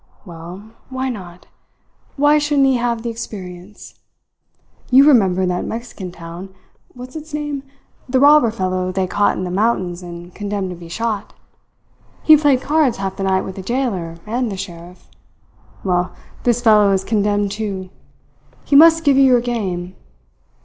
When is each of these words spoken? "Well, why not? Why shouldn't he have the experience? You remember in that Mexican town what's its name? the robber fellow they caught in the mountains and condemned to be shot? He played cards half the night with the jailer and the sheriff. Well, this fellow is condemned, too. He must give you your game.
"Well, 0.25 0.71
why 0.89 1.09
not? 1.09 1.45
Why 2.15 2.39
shouldn't 2.39 2.65
he 2.65 2.77
have 2.77 3.03
the 3.03 3.11
experience? 3.11 3.99
You 4.89 5.05
remember 5.07 5.43
in 5.43 5.49
that 5.49 5.63
Mexican 5.63 6.11
town 6.11 6.49
what's 6.95 7.15
its 7.15 7.35
name? 7.35 7.61
the 8.09 8.19
robber 8.19 8.49
fellow 8.49 8.91
they 8.91 9.05
caught 9.05 9.37
in 9.37 9.43
the 9.43 9.51
mountains 9.51 10.01
and 10.01 10.33
condemned 10.33 10.71
to 10.71 10.75
be 10.75 10.89
shot? 10.89 11.33
He 12.23 12.35
played 12.35 12.61
cards 12.61 12.97
half 12.97 13.15
the 13.15 13.21
night 13.21 13.41
with 13.43 13.57
the 13.57 13.61
jailer 13.61 14.17
and 14.25 14.51
the 14.51 14.57
sheriff. 14.57 15.07
Well, 15.83 16.15
this 16.45 16.61
fellow 16.63 16.91
is 16.93 17.03
condemned, 17.03 17.51
too. 17.51 17.91
He 18.65 18.75
must 18.75 19.03
give 19.03 19.17
you 19.17 19.23
your 19.25 19.39
game. 19.39 19.93